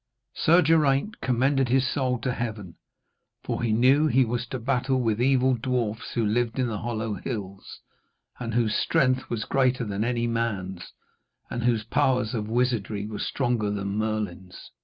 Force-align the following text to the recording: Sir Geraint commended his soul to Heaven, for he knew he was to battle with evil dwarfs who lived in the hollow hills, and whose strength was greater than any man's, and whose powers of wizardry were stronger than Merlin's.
Sir 0.33 0.63
Geraint 0.63 1.21
commended 1.21 1.69
his 1.69 1.87
soul 1.87 2.17
to 2.21 2.33
Heaven, 2.33 2.73
for 3.43 3.61
he 3.61 3.71
knew 3.71 4.07
he 4.07 4.25
was 4.25 4.47
to 4.47 4.57
battle 4.57 4.99
with 4.99 5.21
evil 5.21 5.53
dwarfs 5.53 6.13
who 6.15 6.25
lived 6.25 6.57
in 6.57 6.65
the 6.65 6.79
hollow 6.79 7.13
hills, 7.13 7.81
and 8.39 8.55
whose 8.55 8.73
strength 8.73 9.29
was 9.29 9.45
greater 9.45 9.83
than 9.85 10.03
any 10.03 10.25
man's, 10.25 10.93
and 11.51 11.65
whose 11.65 11.83
powers 11.83 12.33
of 12.33 12.49
wizardry 12.49 13.05
were 13.05 13.19
stronger 13.19 13.69
than 13.69 13.95
Merlin's. 13.95 14.71